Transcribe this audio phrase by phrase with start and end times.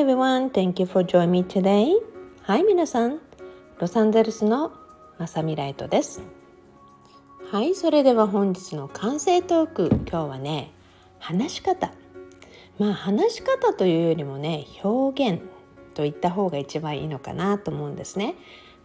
[0.00, 1.92] Hi everyone, thank you for joining me today.
[2.40, 3.20] はい皆さん、
[3.78, 4.72] ロサンゼルスの
[5.18, 6.22] まさみライトです。
[7.52, 10.72] はい、それでは本日の完成トーク、今日はね、
[11.18, 11.92] 話し方。
[12.78, 15.42] まあ話し方というよりもね、表現
[15.92, 18.36] と言った方が一番いいのかなと思うんですね。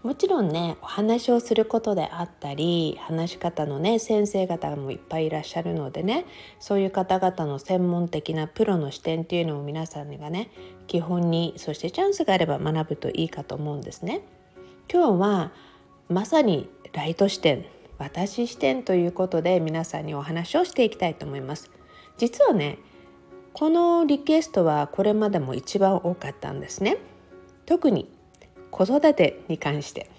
[0.06, 6.28] もちろんねお話をすることであったり話し方のね先生方もいっぱいいらっしゃるのでね
[6.60, 10.52] そういう方々の専門的なプロの視点っていうのを皆さんがね
[10.86, 14.22] 基本にそしてチャンスがあれば学ぶといいかと思うんですね。
[14.94, 15.52] 今日は
[16.08, 17.66] まさにライト視点
[17.98, 21.72] 私視点ということで皆さんにお話をしていきたいと思います。
[22.18, 22.78] 実はね
[23.54, 26.98] このリクエストはこれまでも一番多かったんですね。
[27.66, 28.14] 特に
[28.76, 30.10] 子育てに関して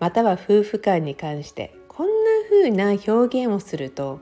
[0.00, 2.12] または夫婦間に関してこんな
[2.48, 4.20] 風な表現をすると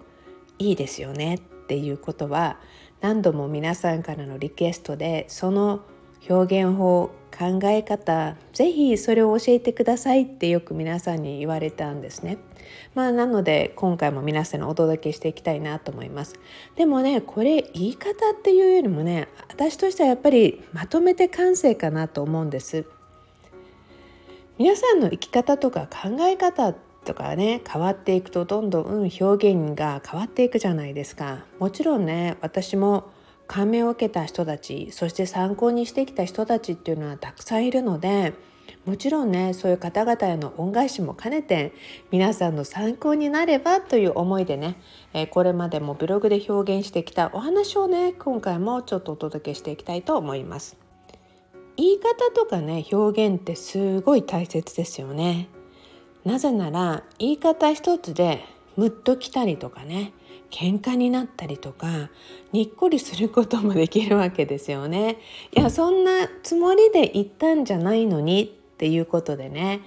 [0.59, 2.59] いいですよねっていうことは
[3.01, 5.85] 何度も皆さんからのリクエストでその
[6.29, 12.38] 表現法考え方ぜひそれを教えてくださいってよく皆さんに言われたんですね。
[12.96, 16.34] まあなので今回も皆さんにお届けしていきたいなと思います。
[16.74, 22.84] でもねこれ言い方っていうよりもね私としてはやっぱりまとめて感性かなと思うんです。
[24.60, 33.10] 皆さんの生き方とか考え方とかね変わっていくとどんどん、表現が変わっていくじゃないですかもちろんね私も
[33.46, 38.34] 感銘を受けた人たちそして参考にしてきた人たちっていうのはたくさんいるので
[38.84, 41.72] もちろんねそういう方々への恩返しも兼ねて
[42.10, 44.76] 皆さんの参考になればという思いでね、
[45.14, 50.79] えこれまでもブログで表現してきたお話をね今回もちょっとお届けしていきたいと思います。
[51.76, 55.49] 言い方とかね表現ってすごい大切ですよね。
[56.24, 58.45] なぜなら言い方一つで
[58.77, 60.12] ムッときたりとかね
[60.51, 62.10] 喧嘩になったりとか
[62.52, 65.19] にっこりすることもできるわけですよね。
[65.56, 68.47] いやそんなつもりで言ったんじゃないのにっ
[68.77, 69.81] ていうことでね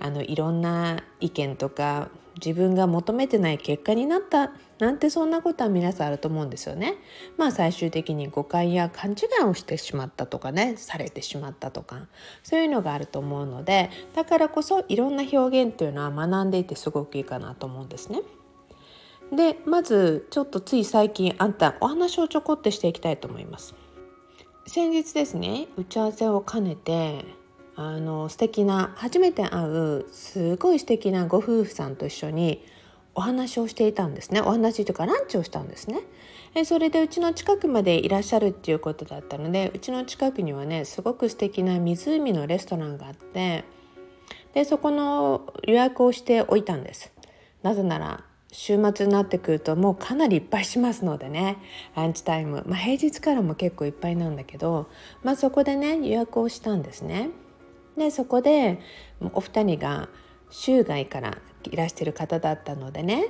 [0.00, 6.96] あのいろんな意見とか自分が求めてない結果になったなんてそんなことは皆さんあると思うんですよね。
[7.38, 12.06] まあ最終的に誤解や勘違いをしてしまったとかねされてしまったとか
[12.42, 18.20] そういうのがあると思うのでだからこそいろんな表現というのは学んでいてすごくいいかなと思うんですね。
[19.32, 23.74] でまずちょっとつい最近あったお話をちょこってしていきたいと思います。
[24.66, 27.24] 先日ですね打ち合わせを兼ねて
[27.76, 32.64] あの素敵な初めて会うすごい素敵なご夫婦さんと一緒に
[33.14, 34.40] お話をしていたんですね。
[34.40, 36.00] お話というかランチをしたんですね。
[36.54, 43.64] えそれでうちの近くまでいらっしゃるっていうことだったのでうちの近くにはねすごく素敵な湖のレストランがあって
[44.54, 47.12] でそこの予約をしておいたんです。
[47.62, 51.58] なぜなら週末になってくるともうかなりいっぱいしますのでね
[51.94, 54.88] ランチタイム、まあ、平日からも結構いっぱいなんだけど、
[55.22, 57.30] まあ、そこでね予約をしたんですね。
[57.96, 58.80] でそこで
[59.32, 60.08] お二人が
[60.50, 63.28] 州外からいらしてる方だったのでね、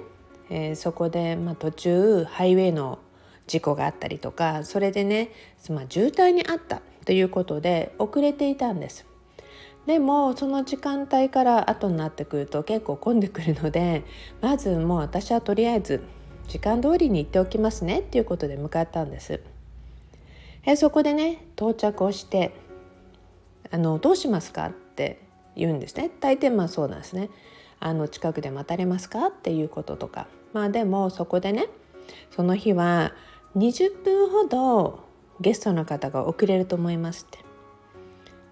[0.51, 2.99] えー、そこで、まあ、途中ハイウェイの
[3.47, 5.31] 事故があったりとかそれでね、
[5.71, 9.07] まあ、渋滞にあったということで遅れていたんです。
[9.87, 14.03] でもその時間帯から後になってくると結構混んでくるので
[14.41, 16.03] まずもう私はとりあえず
[16.49, 19.41] 時間通りに行っておきますねっていうことで向かったんです。
[20.65, 22.53] えそこでね到着をして
[23.71, 25.21] あのどうしますかって
[25.57, 26.11] 言うんですね。
[26.21, 27.31] 大抵まあそうなんですね。
[27.81, 30.29] あの近くで待たれますかっていうこととか。
[30.53, 31.69] まあでもそこでね
[32.31, 33.13] その日は
[33.57, 35.01] 20分ほど
[35.41, 37.45] ゲストの方が遅れると思いますって。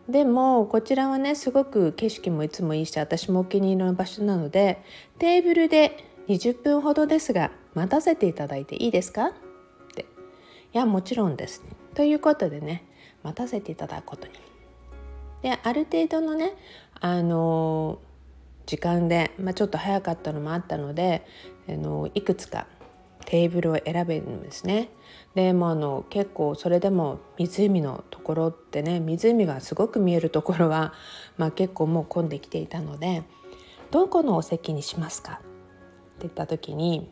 [0.08, 4.82] でもこちらはねすごく景色もいつもいいし私もお気に入りの場所なので
[5.18, 9.32] テーブルで20分ほどですが待たせていただいていいですかっ
[9.94, 10.02] て。
[10.02, 10.06] い
[10.72, 11.62] やもちろんです。
[11.94, 12.84] ということでね
[13.22, 14.53] 待たせていただくことに。
[15.44, 16.54] である程度のね
[17.00, 17.98] あの
[18.64, 21.26] 時間で、まあ、ちょっと早かったのもあったので
[21.68, 22.66] あのいくつか
[23.26, 24.88] テーブルを選べるんですね。
[25.34, 30.94] でもあの結構それでも湖のところってね湖がすごく見えるところは、
[31.36, 33.22] まあ、結構もう混んできていたので
[33.90, 35.42] 「どこのお席にしますか?」って
[36.20, 37.10] 言った時に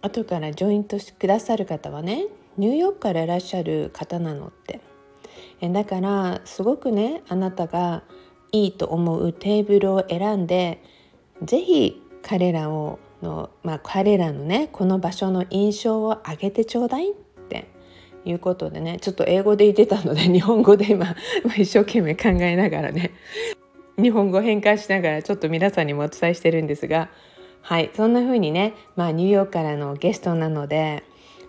[0.00, 4.80] 後からジョイントしてくださる方はねニューヨークからいらっしゃる方なのって
[5.60, 8.02] だからすごくねあなたが
[8.52, 10.82] いいと思うテーブルを選んで
[11.42, 17.14] 是非彼らをの、まあ、彼らのねこの場所の印象を上げてちょうだいっ
[17.48, 17.68] て
[18.24, 21.14] いうことでねちょっと英語で言ってたので 日本語で今
[21.56, 23.12] 一生懸命考えながらね
[23.98, 27.08] 日本語変換しながらちょっと皆さんにもお伝えしてるんですが
[27.62, 31.02] はいそんな風にね、まあ、ニューヨークからのゲストなので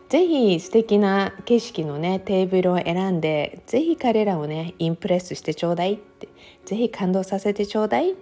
[0.10, 6.30] ぜひ素敵な景色のねテーブルを選んでぜひ彼らをねインプレスしてちょうだいって
[6.66, 8.16] ぜひ感動させてちょうだいっ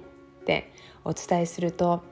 [0.46, 0.72] て
[1.04, 2.04] お伝えすると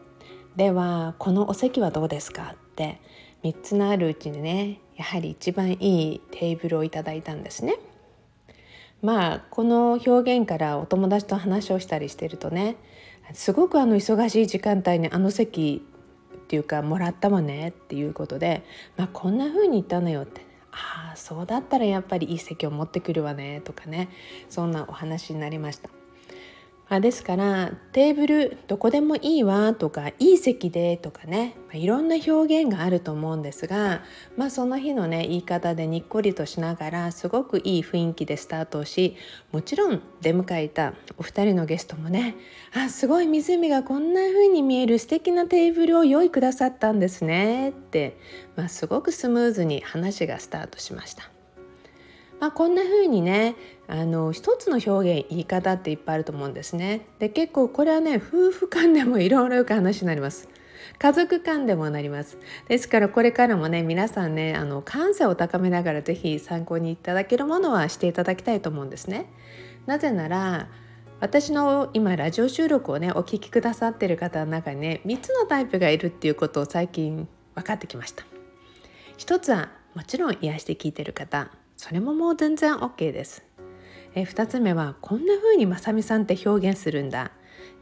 [0.56, 3.02] ではこのお席はどうですかって
[3.44, 7.76] 3つのあるうちにねやはり一番いいテーブルをいただいたんですね。
[9.02, 12.78] まあこの表現からお友達と話をしたりしてるとね
[13.34, 15.86] すごくあの忙しい時間帯にあの席
[16.54, 18.64] っていうかもらったわねっていうことで、
[18.96, 24.10] まあ、こんな風に言ったのよってああそうだったらやっぱりいい席を持ってくるわねとかね
[24.50, 25.90] そんなお話になりました。
[26.90, 34.04] あですからテーブルどこでもいいわとかいい席でとかね、まあ、いろんな表現があると思うんですが、
[34.38, 39.16] まあ、その日のね言い方でにっこりとしながらすごくいい雰囲気でスタートし
[39.52, 42.36] もちろん出迎えたお二人のゲストもね
[42.76, 48.18] あすごい湖がこんな風に見える素敵なテーブルを用意くださったんですねって、
[48.56, 51.33] まあ、すごくスムーズに話がスタートしました。
[52.44, 53.56] まあ、こんな風にね
[53.88, 57.08] あの一つの表現言い方っていっぱいあると思うんですね。
[57.18, 60.50] で結構これはね夫婦間でもいろいろよく話になります。
[61.00, 62.38] 家族間でもなります
[62.68, 69.28] ですからこれからもね皆さんねあの感性を高めながら是非参考にいただけるものはしていただきたいと思うんですね
[69.86, 70.68] なぜなら
[71.22, 78.26] 私の今ラジオ収録をねお聞きくださってる方の中にね3つのタイプがいるっていうことを最近分かってきました
[79.16, 81.50] 一つはもちろん癒して聞いてる方
[81.84, 83.44] それももう全然 OK です。
[84.16, 87.32] え2つ目はこんな風にまさみさんって表現するんだ。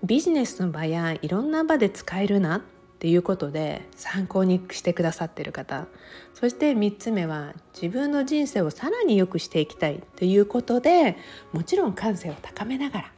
[0.03, 2.61] ビジネスの場やいろんな場で使えるなっ
[2.97, 5.85] ていうことで参考にしてくださってる方。
[6.33, 11.15] そして3つ目は自分の人生をさらに良くしていきたいということで
[11.53, 13.11] もちろん感性を高めながら。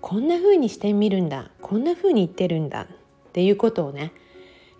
[0.00, 2.86] こんな風にしてみるんだこんな風に言ってるんだっ
[3.34, 4.14] ていうことをね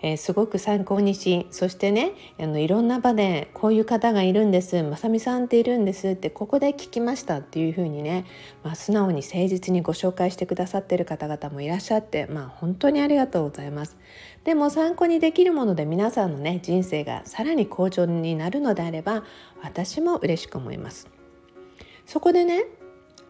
[0.05, 8.27] えー、すごく参考にしそしてねあのいろんな場でこういう方がいるんですまさみさんっているんですってここで聞きましたっていうふうにね、
[8.63, 13.97] まあ、素直に誠実にご紹介してくださってる方々もいらっしゃって、まあ、本当にありがとうございます。
[14.45, 19.25] でも参考にできるもので皆さんのね人生がさらに好調になるのであれば
[19.63, 21.09] 私も嬉しく思います。
[22.05, 22.67] そこでね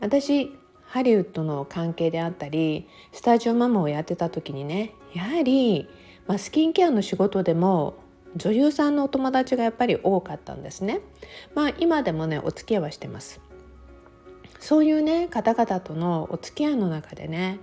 [0.00, 0.50] 私
[0.86, 5.88] ハリウッドの関係であったりスタジオママをやってた時にねやはり
[6.26, 7.94] まあ、スキンケアの仕事でも
[8.36, 11.00] 女優さんのお友達がやっぱり多かったんですね。
[11.54, 13.40] まあ今でもねお付き合いはしてます。
[14.58, 17.58] そういうね方々とのお付き合いの中でね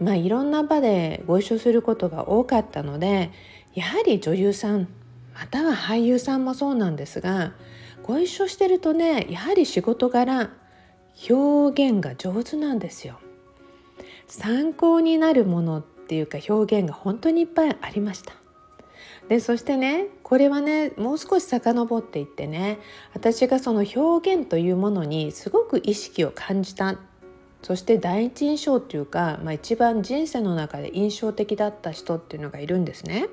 [0.00, 3.30] まあいろんな場でご一緒することが多かったので
[3.72, 4.88] やはり女優さん
[5.34, 7.52] または俳優さんもそうなんですが
[8.02, 10.50] ご一緒してるとねやはり仕事柄
[11.30, 13.20] 表現が上手なんですよ。
[14.26, 15.84] 参考になるものっ
[16.14, 18.34] ていうか表現が本当にいっぱいありました。
[19.28, 22.78] でそしてねこれはねもう少し遡っていってね
[23.14, 26.96] 私がその表現というものにすごく意識を感じた
[27.62, 33.28] そして第一印象っていうか、まあ、一番人生の中で印象的だった人っていうのがいるんですね。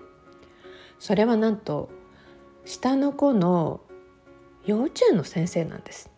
[0.99, 1.89] それはなんと
[2.63, 3.81] 下の子の
[4.65, 6.09] 幼稚園の先生なんです。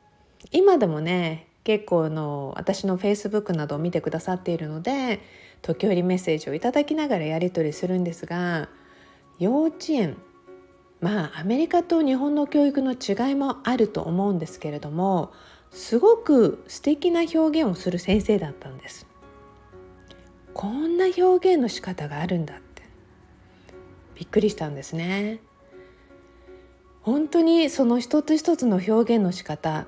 [0.51, 5.19] 今でもね結構の私のフェイスブックなどを見てくださっているので
[5.63, 8.69] 時折メッセージをいただきながらやり取りするんですが
[9.39, 10.17] 幼稚園
[11.01, 15.33] まあアメリカと日本の教育の違いもあると思うんですけれども
[15.71, 19.07] すごく素敵な表現をする先生だったんです。
[20.53, 22.83] こんな表現の仕方があるんだって。
[24.15, 25.39] びっくりしたんですね。
[27.01, 29.87] 本当にその一つ一つの表現の仕方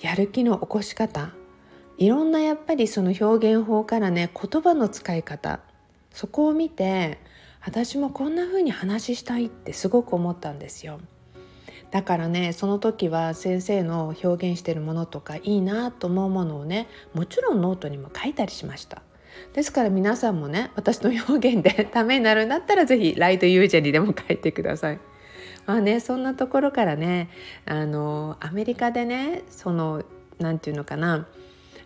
[0.00, 1.34] やる気の起こし方
[1.96, 5.60] いろんなやっぱりその表現法からね言葉の使い方
[6.12, 7.18] そこを見て
[7.60, 11.00] 私もこんな風に話したいってすごく思ったんですよ。
[11.90, 19.02] だからねその時は先生の表現してるものとかいいなと思うものをねもちろんノートにも書いたりしました。
[19.52, 24.98] ですから皆さんもね私の表現で ためになるんだったら是非ライトユージェリでも書いてください。
[25.66, 27.30] まあねそんなところからね
[27.64, 30.02] あのアメリカでねその
[30.38, 31.26] 何て言うのかな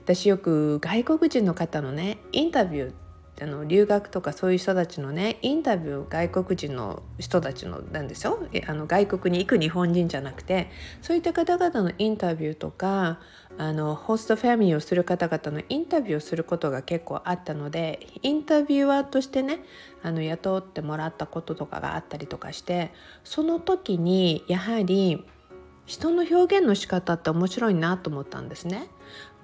[0.09, 10.71] 私よく外国人の方のねインタビューあの留学とかそういう人たちのねインタビュー外国人の人たちのなんですよあの外国に行く日本人じゃなくて
[11.03, 13.21] そういった方々のインタビューとか
[13.59, 19.61] あのホストファミリーをする方々のインタビューをすることが結構あったのでインタビュアーとしてね
[20.03, 25.23] あの雇ってもらったこととかがあったりとかしてその時にやはり
[25.89, 28.89] 人の表現の仕方って面白いなと思ったんですね。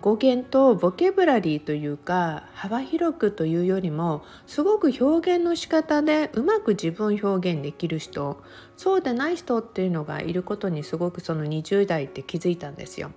[0.04, 8.36] 語源とボケブラリーというか幅広くというよりもすごく表現の仕方でうまく自分表現できる人
[8.76, 13.12] そうでない人っていうのがいることにすごくその20代って気づいたんですよ。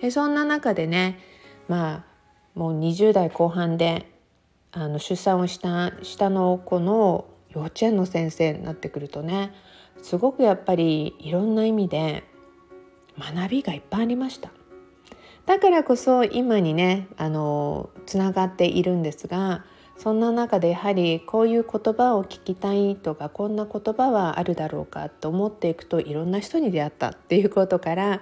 [0.00, 1.18] えそんな中でね
[1.68, 2.04] まあ
[2.54, 4.10] もう20代後半で
[4.70, 9.52] あの出産をした下の子の幼稚園の先生になってくるとね
[10.00, 12.24] すごくやっぱりいろんな意味で
[13.18, 14.61] 学びがいっぱいありました。
[15.46, 19.64] だからこそ今にねあのつながっているんですが
[19.96, 28.20] そんな中でやはりこういう言葉を聞きたいとかこんな言葉はあるだろうかと思っていくといろんな人に出会ったっていうことから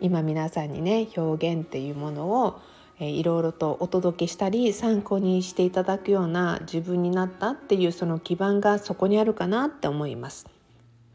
[0.00, 2.60] 今皆さんにね表現っていうものを
[2.98, 10.59] いろいろとお届けしたり参考にしていただくような自分になったっていうその基盤がそこにあるかなって思います。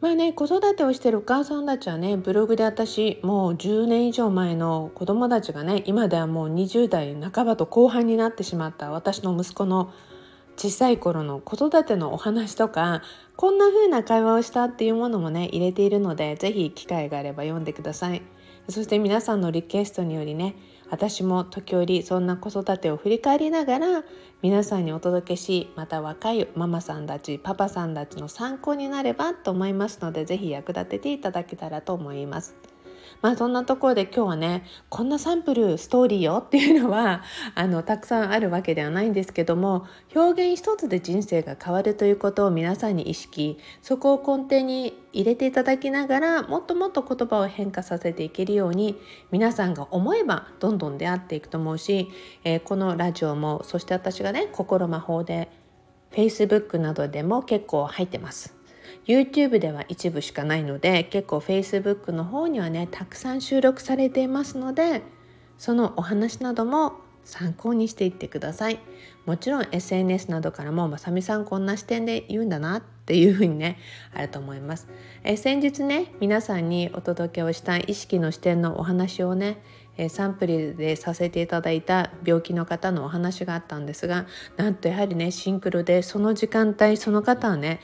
[0.02, 9.94] まあね子育てをしてるお母さんたちはねブログで私もう10年以上前の子供たちがね今ではもう20代半ばと後半になってしまった私の息子の
[10.58, 13.02] 小さい頃の子育てのお話とか
[13.36, 18.22] こんな風な会話をしたっていうものもね入れているので是非機会があれば読んでください
[18.70, 20.56] そして皆さんのリクエストによりね
[20.90, 24.04] 私も時折そんな子育てを振り返りながら
[24.42, 32.75] 皆さんにお届けしまた若いママさんたちパパさんたちの参考になればと思いますので是非役立てていただけたらと思います。
[33.26, 37.24] まあそんなところで今日はねこんなサンプルストーリーよっていうのは
[37.56, 48.96] あのたくさんあるわけではないんですけども表現一つで人生が変わるということを皆さんに意識そこを根底に入れていただきながらもっともっと言葉を変化させていけるように
[49.32, 52.08] 皆さんが思えばどんどん出会っていくと思うし、
[52.44, 55.50] えー、このラジオもそして私がね心魔法で
[56.12, 58.65] Facebook などでも結構入ってます。
[59.06, 65.02] YouTube では一部しかないので結構 Facebook の方にはねたくさん収録されていますので
[65.58, 66.94] そのお話なども
[67.26, 68.80] 参考にしていってください。
[69.26, 73.80] もちろん SNS などからもまさみさんこんな視点で言うんだなっていうふうにね
[74.14, 74.88] あると思います。
[75.24, 79.58] え先日ね皆さんにお届けをした意識の視点のお話をね
[79.98, 84.26] えサンプルでさせていただいた病気の方のお話があったんですが
[84.58, 87.80] なんとやはりねシンクロでその時間帯その方はね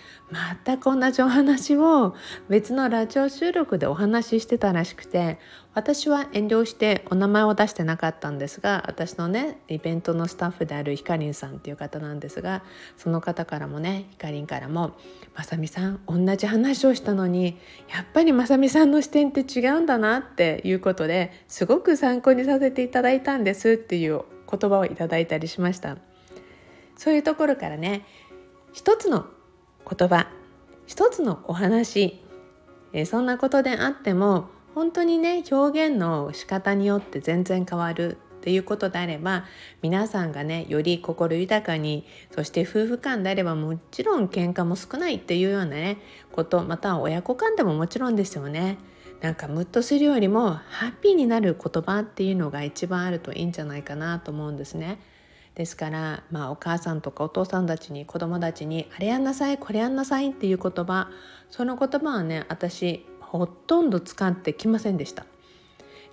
[0.65, 2.15] 全く同じお話を
[2.49, 5.39] 別のラジオ収録でお話ししてたらしくて
[5.73, 12.61] 私は遠慮してお名前を出してなかったんですが私のねイベントのスタッフであるひかりんさんっていう方なんですが
[12.97, 14.91] その方からもねひかりんからも
[15.33, 17.57] 「まさみさん同じ話をしたのに
[17.89, 25.97] やっぱりまさみさんの視点って違うんだな」っていうことですごく参考にさせていただいたんですっていう言葉をいただいたりしました。
[26.97, 28.05] そういうところからね
[28.73, 29.25] 一つの
[29.89, 30.27] 言葉
[30.85, 32.21] 一つのお話
[32.93, 39.45] えそんなことであっても本当にね表現の仕方によって全然変わるっていうことであれば
[39.83, 45.97] 皆さんがねより心豊かにそして夫婦間であればもちろん喧嘩も少ないっていうようなね
[46.31, 48.77] ことまたは親子間でももちろんですよね。
[49.21, 54.99] なんかムッとするよりもハッピーになる言葉っていうのが一番あるといいんじゃないかなと思うんですね。
[55.53, 61.09] ですから、まあ、お母さんとかお父さんたちに子供たちに「あれやんなさいこれやんなさい」っていう言葉
[61.49, 65.25] その言葉はね私ほとんど使ってきませんでした。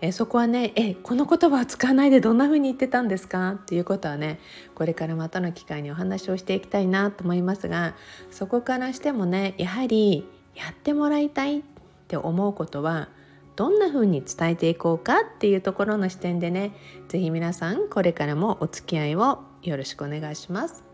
[0.00, 4.38] えそこはねえこの言葉は使わないでどんな風に言ってたんですかっていうことはね
[4.76, 7.96] これからまたの機会にお話をしていきたいなと思いますが
[8.30, 11.62] そこからしてもねやはりやってもらいたいっ
[12.06, 13.08] て思うことは
[13.56, 16.76] どんな風に伝えていこうかっていうところの視点でね
[17.08, 20.84] 是非皆さんこれからもお付き合いをよろしくお願いします。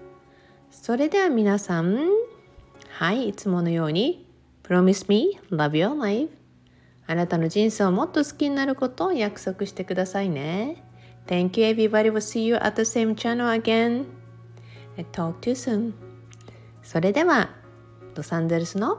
[0.71, 2.09] それでは皆さん
[2.89, 4.24] はいいつものように
[4.65, 6.31] Promise me love your life
[7.07, 10.83] あなたの人生をもっと好きになることを約束してくださいね。
[11.27, 12.11] Thank you everybody.
[12.11, 14.07] We'll see you at the same channel again.
[15.13, 15.93] Talk to you soon.
[16.83, 17.51] それでは、
[18.15, 18.99] ロサンゼルスの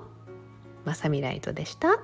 [0.85, 1.99] まさみライトでした。